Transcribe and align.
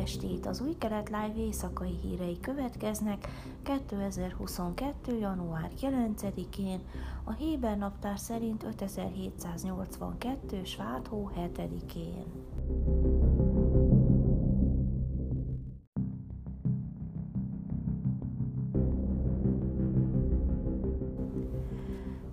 estét! 0.00 0.46
Az 0.46 0.60
új 0.60 0.76
kelet 0.78 1.08
live 1.08 1.36
éjszakai 1.36 1.98
hírei 2.02 2.40
következnek 2.40 3.28
2022. 3.62 5.18
január 5.18 5.70
9-én, 5.80 6.80
a 7.24 7.32
Héber 7.32 7.76
naptár 7.76 8.18
szerint 8.18 8.62
5782. 8.62 10.64
svátó 10.64 11.30
7-én. 11.36 12.24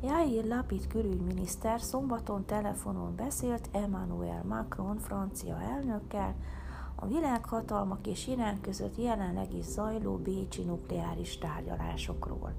Jair 0.01 0.45
Lapid 0.45 0.87
külügyminiszter 0.87 1.81
szombaton 1.81 2.45
telefonon 2.45 3.15
beszélt 3.15 3.69
Emmanuel 3.71 4.43
Macron 4.43 4.97
francia 4.97 5.61
elnökkel, 5.61 6.35
a 6.99 7.07
világhatalmak 7.07 8.07
és 8.07 8.27
Irán 8.27 8.61
között 8.61 8.97
jelenleg 8.97 9.53
is 9.53 9.65
zajló 9.65 10.15
bécsi 10.15 10.61
nukleáris 10.63 11.37
tárgyalásokról. 11.37 12.53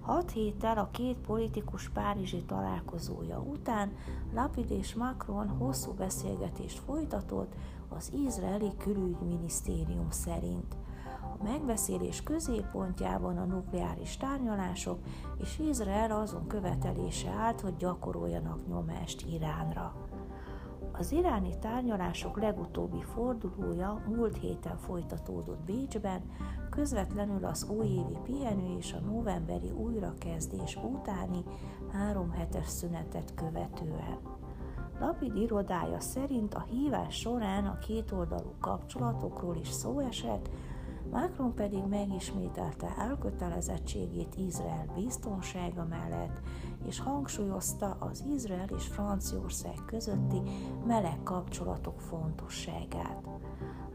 Hat 0.00 0.30
héttel 0.30 0.78
a 0.78 0.88
két 0.92 1.16
politikus 1.16 1.88
párizsi 1.88 2.42
találkozója 2.42 3.38
után 3.38 3.92
Lapid 4.34 4.70
és 4.70 4.94
Macron 4.94 5.48
hosszú 5.48 5.92
beszélgetést 5.92 6.78
folytatott 6.78 7.52
az 7.88 8.12
izraeli 8.26 8.70
külügyminisztérium 8.78 10.10
szerint. 10.10 10.76
A 11.38 11.42
megbeszélés 11.42 12.22
középpontjában 12.22 13.38
a 13.38 13.44
nukleáris 13.44 14.16
tárgyalások 14.16 14.98
és 15.38 15.58
Izrael 15.58 16.10
azon 16.10 16.46
követelése 16.46 17.30
állt, 17.30 17.60
hogy 17.60 17.76
gyakoroljanak 17.76 18.66
nyomást 18.68 19.26
Iránra. 19.32 20.09
Az 21.00 21.12
iráni 21.12 21.58
tárgyalások 21.58 22.40
legutóbbi 22.40 23.02
fordulója 23.02 24.02
múlt 24.06 24.38
héten 24.38 24.76
folytatódott 24.76 25.64
Bécsben, 25.64 26.20
közvetlenül 26.70 27.44
az 27.44 27.68
újévi 27.68 28.18
pihenő 28.24 28.76
és 28.78 28.92
a 28.92 28.98
novemberi 28.98 29.70
újrakezdés 29.70 30.76
utáni 30.76 31.44
három 31.92 32.30
hetes 32.30 32.66
szünetet 32.66 33.34
követően. 33.34 34.18
Lapid 34.98 35.36
irodája 35.36 36.00
szerint 36.00 36.54
a 36.54 36.66
hívás 36.70 37.14
során 37.14 37.66
a 37.66 37.78
kétoldalú 37.78 38.54
kapcsolatokról 38.60 39.56
is 39.56 39.68
szó 39.68 39.98
esett, 39.98 40.50
Macron 41.10 41.54
pedig 41.54 41.82
megismételte 41.88 42.94
elkötelezettségét 42.98 44.34
Izrael 44.36 44.86
biztonsága 44.94 45.84
mellett, 45.84 46.40
és 46.86 47.00
hangsúlyozta 47.00 47.96
az 47.98 48.24
Izrael 48.34 48.68
és 48.76 48.86
Franciaország 48.86 49.74
közötti 49.86 50.40
meleg 50.86 51.22
kapcsolatok 51.22 52.00
fontosságát. 52.00 53.28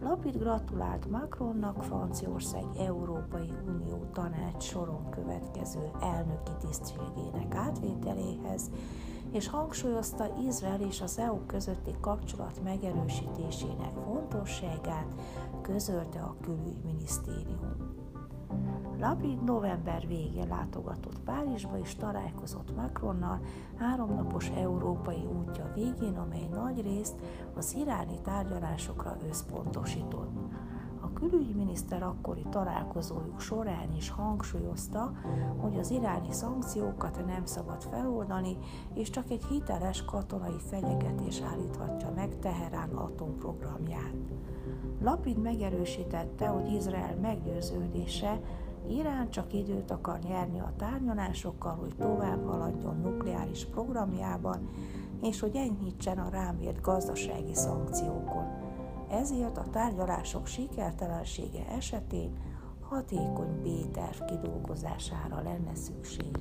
Lapid 0.02 0.38
gratulált 0.38 1.10
Macronnak 1.10 1.84
Franciaország 1.84 2.64
Európai 2.78 3.54
Unió 3.68 4.10
tanács 4.14 4.64
soron 4.64 5.10
következő 5.10 5.92
elnöki 6.02 6.52
tisztségének 6.60 7.56
átvételéhez, 7.56 8.72
és 9.32 9.48
hangsúlyozta 9.48 10.26
Izrael 10.48 10.82
és 10.82 11.02
az 11.02 11.18
EU 11.18 11.46
közötti 11.46 11.92
kapcsolat 12.02 12.64
megerősítésének 12.64 13.94
fontosságát, 14.04 15.16
közölte 15.62 16.20
a 16.20 16.36
külügyminisztérium. 16.42 17.95
Lapid 19.00 19.44
november 19.44 20.08
végén 20.08 20.48
látogatott 20.48 21.20
Párizsba 21.20 21.80
és 21.80 21.96
találkozott 21.96 22.76
Macronnal 22.76 23.40
háromnapos 23.78 24.50
európai 24.50 25.28
útja 25.38 25.72
végén, 25.74 26.18
amely 26.18 26.48
nagy 26.54 26.82
részt 26.82 27.16
az 27.56 27.76
iráni 27.76 28.22
tárgyalásokra 28.22 29.18
összpontosított. 29.30 30.32
A 31.02 31.14
külügyminiszter 31.14 32.04
akkori 32.04 32.46
találkozójuk 32.50 33.40
során 33.40 33.96
is 33.96 34.10
hangsúlyozta, 34.10 35.12
hogy 35.58 35.80
az 35.80 35.92
iráni 35.92 36.32
szankciókat 36.32 37.26
nem 37.26 37.46
szabad 37.46 37.82
feloldani, 37.82 38.58
és 38.94 39.10
csak 39.10 39.30
egy 39.30 39.46
hiteles 39.46 40.06
katonai 40.06 40.60
fenyegetés 40.70 41.42
állíthatja 41.42 42.12
meg 42.16 42.40
Teherán 42.40 42.90
atomprogramját. 42.90 44.16
Lapid 45.02 45.38
megerősítette, 45.38 46.48
hogy 46.48 46.72
Izrael 46.72 47.16
meggyőződése, 47.16 48.40
Irán 48.90 49.30
csak 49.30 49.54
időt 49.54 49.92
akar 49.92 50.20
nyerni 50.20 50.60
a 50.60 50.74
tárgyalásokkal, 50.78 51.76
hogy 51.76 51.96
tovább 51.96 52.46
haladjon 52.46 53.00
nukleáris 53.02 53.66
programjában, 53.66 54.70
és 55.22 55.40
hogy 55.40 55.56
enyhítsen 55.56 56.18
a 56.18 56.30
rámért 56.30 56.82
gazdasági 56.82 57.56
szankciókon. 57.56 58.46
Ezért 59.10 59.58
a 59.58 59.70
tárgyalások 59.72 60.46
sikertelensége 60.48 61.68
esetén 61.68 62.38
hatékony 62.82 63.62
B-terv 63.62 64.24
kidolgozására 64.26 65.42
lenne 65.42 65.76
szükség. 65.76 66.38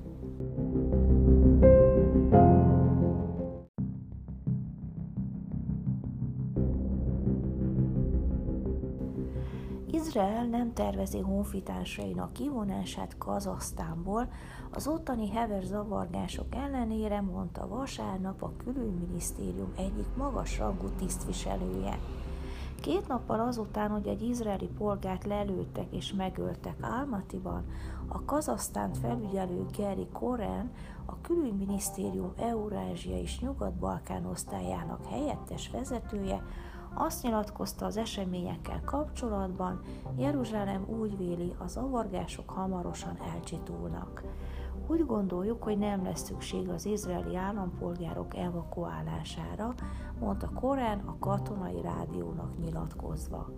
Izrael 10.14 10.44
nem 10.44 10.72
tervezi 10.72 11.20
honfitársainak 11.20 12.32
kivonását 12.32 13.18
Kazasztánból, 13.18 14.28
az 14.70 14.86
ottani 14.86 15.30
hever 15.30 15.62
zavargások 15.62 16.54
ellenére 16.54 17.20
mondta 17.20 17.68
vasárnap 17.68 18.42
a 18.42 18.52
külügyminisztérium 18.56 19.72
egyik 19.76 20.06
magasrangú 20.16 20.88
tisztviselője. 20.98 21.98
Két 22.80 23.08
nappal 23.08 23.40
azután, 23.40 23.90
hogy 23.90 24.06
egy 24.06 24.22
izraeli 24.22 24.68
polgárt 24.78 25.24
lelőttek 25.24 25.92
és 25.92 26.12
megöltek 26.12 26.76
Almatiban, 26.80 27.64
a 28.08 28.24
Kazasztánt 28.24 28.98
felügyelő 28.98 29.66
Geri 29.76 30.06
Koren, 30.12 30.72
a 31.06 31.20
külügyminisztérium 31.20 32.32
Eurázsia 32.36 33.18
és 33.18 33.40
Nyugat-Balkán 33.40 34.26
osztályának 34.26 35.06
helyettes 35.06 35.70
vezetője 35.70 36.42
azt 36.94 37.22
nyilatkozta 37.22 37.86
az 37.86 37.96
eseményekkel 37.96 38.80
kapcsolatban, 38.84 39.80
Jeruzsálem 40.16 40.86
úgy 41.00 41.16
véli, 41.16 41.54
az 41.58 41.76
avargások 41.76 42.50
hamarosan 42.50 43.18
elcsitulnak. 43.34 44.22
Úgy 44.86 45.06
gondoljuk, 45.06 45.62
hogy 45.62 45.78
nem 45.78 46.04
lesz 46.04 46.22
szükség 46.22 46.68
az 46.68 46.86
izraeli 46.86 47.36
állampolgárok 47.36 48.36
evakuálására, 48.36 49.74
mondta 50.20 50.50
Korán 50.54 50.98
a 50.98 51.18
katonai 51.18 51.80
rádiónak 51.82 52.58
nyilatkozva. 52.58 53.50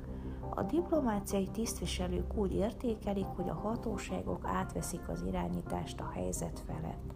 A 0.50 0.62
diplomáciai 0.62 1.48
tisztviselők 1.48 2.36
úgy 2.36 2.54
értékelik, 2.54 3.26
hogy 3.26 3.48
a 3.48 3.54
hatóságok 3.54 4.44
átveszik 4.44 5.08
az 5.08 5.22
irányítást 5.22 6.00
a 6.00 6.10
helyzet 6.14 6.62
felett. 6.66 7.14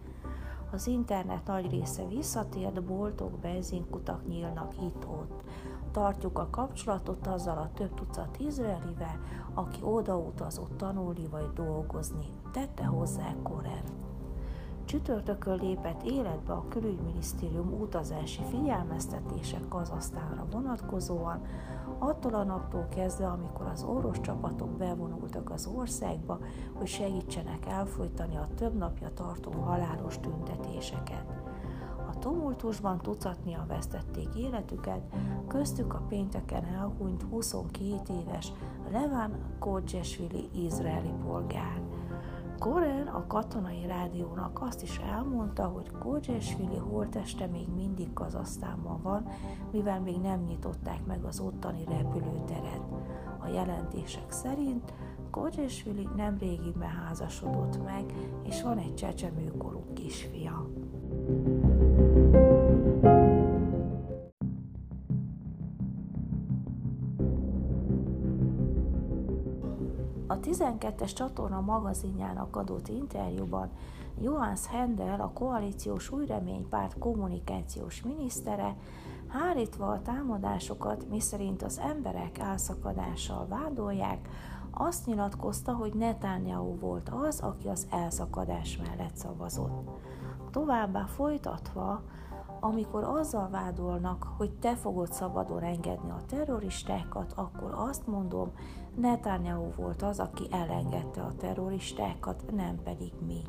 Az 0.72 0.86
internet 0.86 1.46
nagy 1.46 1.70
része 1.70 2.06
visszatért, 2.06 2.84
boltok, 2.84 3.38
benzinkutak 3.38 4.26
nyílnak 4.28 4.74
itt-ott. 4.82 5.42
Tartjuk 5.92 6.38
a 6.38 6.48
kapcsolatot 6.50 7.26
azzal 7.26 7.58
a 7.58 7.70
több 7.74 7.94
tucat 7.94 8.38
izraelivel, 8.38 9.20
aki 9.54 9.80
odautazott 9.82 10.76
tanulni 10.76 11.26
vagy 11.28 11.52
dolgozni, 11.54 12.26
tette 12.52 12.84
hozzá 12.84 13.34
Koren. 13.42 13.82
Csütörtökön 14.84 15.56
lépett 15.56 16.02
életbe 16.02 16.52
a 16.52 16.68
külügyminisztérium 16.68 17.80
utazási 17.80 18.42
figyelmeztetések 18.50 19.68
Kazasztánra 19.68 20.46
vonatkozóan, 20.50 21.42
attól 21.98 22.34
a 22.34 22.44
naptól 22.44 22.86
kezdve, 22.88 23.26
amikor 23.26 23.66
az 23.66 23.82
orosz 23.82 24.20
csapatok 24.20 24.68
bevonultak 24.68 25.50
az 25.50 25.66
országba, 25.66 26.38
hogy 26.72 26.86
segítsenek 26.86 27.66
elfolytani 27.66 28.36
a 28.36 28.48
több 28.54 28.76
napja 28.76 29.12
tartó 29.14 29.50
halálos 29.50 30.18
tüntetéseket. 30.18 31.39
Tumultusban 32.20 32.98
tucatnia 32.98 33.64
vesztették 33.68 34.28
életüket, 34.36 35.00
köztük 35.48 35.94
a 35.94 36.02
pénteken 36.08 36.64
elhunyt 36.64 37.22
22 37.22 38.14
éves 38.20 38.52
Levan 38.90 39.36
Kodzsesvili 39.58 40.48
izraeli 40.52 41.12
polgár. 41.24 41.80
Koren 42.58 43.06
a 43.06 43.26
katonai 43.26 43.86
rádiónak 43.86 44.62
azt 44.62 44.82
is 44.82 44.98
elmondta, 44.98 45.64
hogy 45.64 45.90
Kodzsesvili 45.98 46.76
holteste 46.76 47.46
még 47.46 47.68
mindig 47.74 48.12
Kazasztánban 48.12 49.02
van, 49.02 49.28
mivel 49.72 50.00
még 50.00 50.16
nem 50.20 50.40
nyitották 50.40 51.06
meg 51.06 51.24
az 51.24 51.40
ottani 51.40 51.84
repülőteret. 51.84 52.82
A 53.38 53.48
jelentések 53.48 54.30
szerint 54.30 54.92
Kodzsesvili 55.30 56.08
nem 56.16 56.38
régiben 56.38 56.88
házasodott 56.88 57.84
meg, 57.84 58.04
és 58.42 58.62
van 58.62 58.78
egy 58.78 58.94
csecsemőkorú 58.94 59.84
kisfia. 59.94 60.70
12-es 70.38 71.12
csatorna 71.12 71.60
magazinjának 71.60 72.56
adott 72.56 72.88
interjúban 72.88 73.70
Johannes 74.22 74.66
Hendel, 74.66 75.20
a 75.20 75.30
koalíciós 75.32 76.10
új 76.10 76.26
reménypárt 76.26 76.98
kommunikációs 76.98 78.02
minisztere, 78.02 78.76
hárítva 79.28 79.86
a 79.86 80.02
támadásokat, 80.02 81.08
miszerint 81.08 81.62
az 81.62 81.78
emberek 81.78 82.38
elszakadással 82.38 83.46
vádolják, 83.48 84.28
azt 84.70 85.06
nyilatkozta, 85.06 85.72
hogy 85.72 85.94
Netanyahu 85.94 86.78
volt 86.78 87.08
az, 87.08 87.40
aki 87.40 87.68
az 87.68 87.86
elszakadás 87.90 88.76
mellett 88.76 89.16
szavazott. 89.16 89.90
Továbbá 90.50 91.04
folytatva, 91.04 92.02
amikor 92.60 93.04
azzal 93.04 93.48
vádolnak, 93.48 94.26
hogy 94.36 94.50
te 94.50 94.76
fogod 94.76 95.12
szabadon 95.12 95.62
engedni 95.62 96.10
a 96.10 96.24
terroristákat, 96.26 97.32
akkor 97.36 97.74
azt 97.74 98.06
mondom, 98.06 98.52
Netanyahu 98.96 99.70
volt 99.76 100.02
az, 100.02 100.18
aki 100.18 100.46
elengedte 100.50 101.20
a 101.20 101.34
terroristákat, 101.36 102.44
nem 102.54 102.82
pedig 102.82 103.12
mi. 103.26 103.42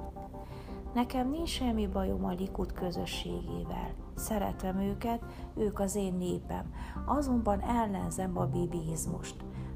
Nekem 0.94 1.30
nincs 1.30 1.50
semmi 1.50 1.88
bajom 1.88 2.26
a 2.26 2.32
Likud 2.32 2.72
közösségével. 2.72 3.94
Szeretem 4.16 4.80
őket, 4.80 5.22
ők 5.56 5.80
az 5.80 5.96
én 5.96 6.14
népem. 6.14 6.74
Azonban 7.06 7.60
ellenzem 7.60 8.38
a 8.38 8.46
bibizmust. 8.46 9.36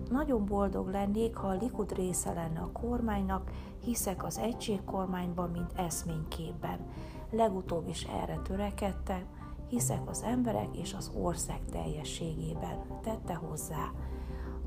Nagyon 0.10 0.46
boldog 0.46 0.88
lennék, 0.88 1.36
ha 1.36 1.48
a 1.48 1.58
Likud 1.62 1.96
része 1.96 2.34
lenne 2.34 2.60
a 2.60 2.72
kormánynak, 2.72 3.52
hiszek 3.84 4.24
az 4.24 4.38
egységkormányban, 4.38 5.50
mint 5.50 5.74
eszményképben. 5.76 6.80
Legutóbb 7.30 7.88
is 7.88 8.04
erre 8.04 8.36
törekedtem, 8.44 9.24
hiszek 9.68 10.10
az 10.10 10.24
emberek 10.24 10.78
és 10.78 10.94
az 10.94 11.12
ország 11.22 11.60
teljességében, 11.72 12.78
tette 13.02 13.34
hozzá. 13.34 13.92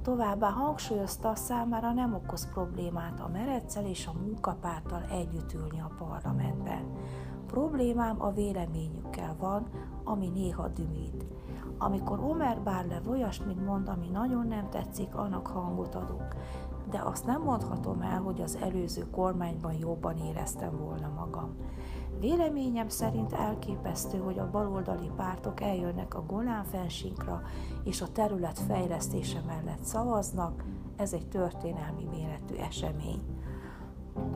Továbbá 0.03 0.49
hangsúlyozta, 0.51 1.35
számára 1.35 1.93
nem 1.93 2.15
okoz 2.15 2.49
problémát 2.53 3.21
a 3.21 3.29
Mereccel 3.29 3.87
és 3.87 4.07
a 4.07 4.19
munkapárttal 4.21 5.03
együtt 5.11 5.53
ülni 5.53 5.81
a 5.81 5.91
parlamentben. 5.99 6.85
Problémám 7.47 8.23
a 8.23 8.31
véleményükkel 8.33 9.37
van, 9.39 9.67
ami 10.05 10.29
néha 10.29 10.69
dümít. 10.69 11.25
Amikor 11.79 12.21
Omer 12.21 12.61
Bárlev 12.61 13.09
olyasmit 13.09 13.65
mond, 13.65 13.89
ami 13.89 14.09
nagyon 14.09 14.47
nem 14.47 14.69
tetszik, 14.71 15.15
annak 15.15 15.47
hangot 15.47 15.95
adok. 15.95 16.35
De 16.91 17.01
azt 17.05 17.27
nem 17.27 17.43
mondhatom 17.43 18.01
el, 18.01 18.21
hogy 18.21 18.41
az 18.41 18.59
előző 18.63 19.11
kormányban 19.11 19.73
jobban 19.73 20.17
éreztem 20.17 20.77
volna 20.77 21.09
magam. 21.17 21.55
Véleményem 22.21 22.89
szerint 22.89 23.33
elképesztő, 23.33 24.19
hogy 24.19 24.39
a 24.39 24.51
baloldali 24.51 25.11
pártok 25.17 25.61
eljönnek 25.61 26.15
a 26.15 26.25
Golán 26.27 26.65
fensíkra 26.65 27.43
és 27.85 28.01
a 28.01 28.13
terület 28.13 28.59
fejlesztése 28.59 29.43
mellett 29.47 29.83
szavaznak, 29.83 30.65
ez 30.97 31.13
egy 31.13 31.29
történelmi 31.29 32.05
méretű 32.05 32.55
esemény. 32.55 33.23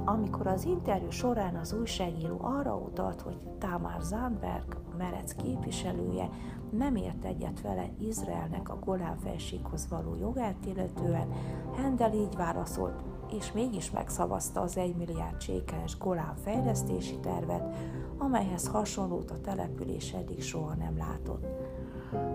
Amikor 0.05 0.47
az 0.47 0.65
interjú 0.65 1.11
során 1.11 1.55
az 1.55 1.73
újságíró 1.73 2.39
arra 2.41 2.77
utalt, 2.77 3.21
hogy 3.21 3.37
Tamar 3.59 4.03
Zandberg, 4.03 4.77
a 4.93 4.97
Merec 4.97 5.35
képviselője, 5.35 6.31
nem 6.71 6.97
ért 6.97 7.25
egyet 7.25 7.61
vele 7.61 7.89
Izraelnek 7.99 8.69
a 8.69 8.79
Golán 8.85 9.17
fensíkhoz 9.17 9.89
való 9.89 10.17
jogát 10.21 10.67
illetően, 10.67 11.29
Hendel 11.77 12.15
így 12.15 12.37
válaszolt, 12.37 13.03
és 13.33 13.53
mégis 13.53 13.91
megszavazta 13.91 14.61
az 14.61 14.77
1 14.77 14.97
milliárd 14.97 15.37
csékeles 15.37 15.99
Golán 15.99 16.37
fejlesztési 16.37 17.19
tervet, 17.19 17.77
amelyhez 18.19 18.67
hasonlót 18.67 19.31
a 19.31 19.41
település 19.41 20.13
eddig 20.13 20.43
soha 20.43 20.75
nem 20.75 20.97
látott. 20.97 21.47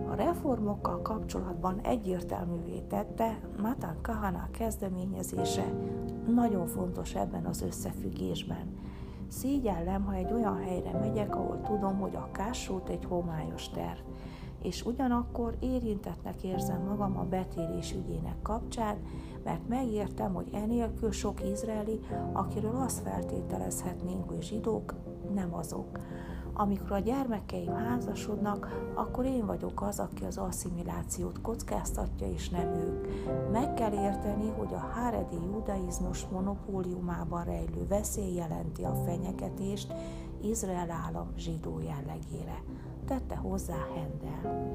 A 0.09 0.15
reformokkal 0.15 1.01
kapcsolatban 1.01 1.79
egyértelművé 1.83 2.79
tette 2.79 3.39
Matan 3.61 3.97
Kahana 4.01 4.47
kezdeményezése, 4.51 5.73
nagyon 6.35 6.67
fontos 6.67 7.15
ebben 7.15 7.45
az 7.45 7.61
összefüggésben. 7.61 8.77
Szégyellem, 9.27 10.03
ha 10.03 10.13
egy 10.13 10.33
olyan 10.33 10.57
helyre 10.57 10.91
megyek, 10.91 11.35
ahol 11.35 11.61
tudom, 11.61 11.99
hogy 11.99 12.15
a 12.15 12.29
kársút 12.31 12.89
egy 12.89 13.05
homályos 13.05 13.69
terv 13.69 13.99
és 14.63 14.85
ugyanakkor 14.85 15.55
érintetnek 15.59 16.43
érzem 16.43 16.81
magam 16.81 17.17
a 17.17 17.23
betérés 17.23 17.93
ügyének 17.93 18.41
kapcsán, 18.41 18.95
mert 19.43 19.67
megértem, 19.67 20.33
hogy 20.33 20.49
enélkül 20.51 21.11
sok 21.11 21.43
izraeli, 21.51 21.99
akiről 22.33 22.75
azt 22.75 22.99
feltételezhetnénk, 22.99 24.29
hogy 24.29 24.43
zsidók, 24.43 24.93
nem 25.33 25.53
azok. 25.53 25.99
Amikor 26.53 26.91
a 26.91 26.99
gyermekeim 26.99 27.73
házasodnak, 27.73 28.91
akkor 28.93 29.25
én 29.25 29.45
vagyok 29.45 29.81
az, 29.81 29.99
aki 29.99 30.23
az 30.23 30.37
asszimilációt 30.37 31.41
kockáztatja, 31.41 32.27
és 32.27 32.49
nem 32.49 32.67
ők. 32.67 33.07
Meg 33.51 33.73
kell 33.73 33.91
érteni, 33.91 34.49
hogy 34.57 34.73
a 34.73 34.91
háredi 34.93 35.35
judaizmus 35.35 36.27
monopóliumában 36.27 37.43
rejlő 37.43 37.87
veszély 37.87 38.35
jelenti 38.35 38.83
a 38.83 38.95
fenyegetést 39.05 39.93
Izrael 40.41 40.91
állam 40.91 41.33
zsidó 41.37 41.79
jellegére 41.79 42.63
tette 43.07 43.35
hozzá 43.35 43.87
Hendel. 43.95 44.65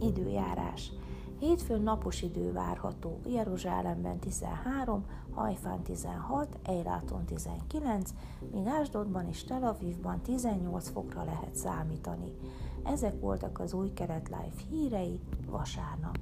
Időjárás. 0.00 0.92
Hétfőn 1.38 1.82
napos 1.82 2.22
idő 2.22 2.52
várható, 2.52 3.20
Jeruzsálemben 3.26 4.18
13, 4.18 5.04
Hajfán 5.30 5.82
16, 5.82 6.58
Eiláton 6.62 7.24
19, 7.24 8.14
míg 8.52 8.66
Ásdodban 8.66 9.28
és 9.28 9.44
Tel 9.44 9.62
Avivban 9.62 10.20
18 10.20 10.88
fokra 10.88 11.24
lehet 11.24 11.54
számítani. 11.54 12.32
Ezek 12.84 13.20
voltak 13.20 13.58
az 13.60 13.72
új 13.72 13.92
keret 13.92 14.28
live 14.28 14.62
hírei 14.70 15.20
vasárnap. 15.46 16.18